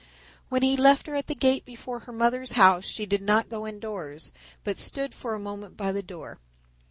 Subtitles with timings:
[0.49, 3.67] When he left her at the gate before her mother's house she did not go
[3.67, 4.31] indoors,
[4.63, 6.39] but stood for a moment by the door.